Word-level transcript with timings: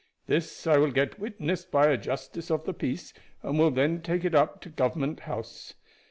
This 0.25 0.65
I 0.65 0.77
will 0.79 0.89
get 0.89 1.19
witnessed 1.19 1.69
by 1.69 1.85
a 1.89 1.95
justice 1.95 2.49
of 2.49 2.65
the 2.65 2.73
peace, 2.73 3.13
and 3.43 3.59
will 3.59 3.69
then 3.69 4.01
take 4.01 4.25
it 4.25 4.33
up 4.33 4.59
to 4.61 4.69
Government 4.69 5.19
House. 5.19 5.75